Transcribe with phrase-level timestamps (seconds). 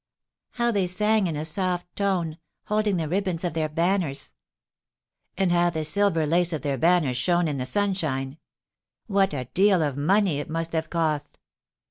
[0.53, 4.33] "How they sang in a soft tone, holding the ribands of their banners!"
[5.37, 8.39] "And how the silver lace of their banners shone in the sunshine!
[9.05, 11.37] What a deal of money it must have cost!"